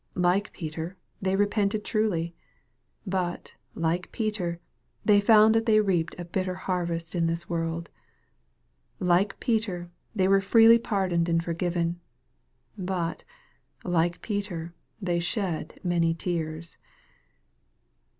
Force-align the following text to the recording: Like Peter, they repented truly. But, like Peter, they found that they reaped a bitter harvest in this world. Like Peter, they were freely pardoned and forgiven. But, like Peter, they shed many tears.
Like 0.15 0.51
Peter, 0.51 0.97
they 1.21 1.35
repented 1.35 1.85
truly. 1.85 2.33
But, 3.05 3.53
like 3.75 4.11
Peter, 4.11 4.59
they 5.05 5.21
found 5.21 5.53
that 5.53 5.67
they 5.67 5.79
reaped 5.79 6.15
a 6.17 6.25
bitter 6.25 6.55
harvest 6.55 7.13
in 7.13 7.27
this 7.27 7.47
world. 7.47 7.91
Like 8.99 9.39
Peter, 9.39 9.91
they 10.15 10.27
were 10.27 10.41
freely 10.41 10.79
pardoned 10.79 11.29
and 11.29 11.43
forgiven. 11.43 11.99
But, 12.75 13.23
like 13.83 14.23
Peter, 14.23 14.73
they 14.99 15.19
shed 15.19 15.79
many 15.83 16.15
tears. 16.15 16.79